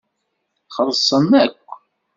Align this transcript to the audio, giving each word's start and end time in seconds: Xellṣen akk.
Xellṣen 0.75 1.29
akk. 1.43 1.67